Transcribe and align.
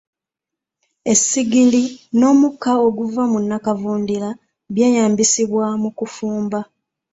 Essigiri 1.11 1.83
n'omukka 2.17 2.71
oguva 2.87 3.23
mu 3.31 3.37
nnakavundira 3.43 4.29
by'eyambisibwa 4.73 5.65
mu 5.81 5.89
kufumba. 5.97 6.59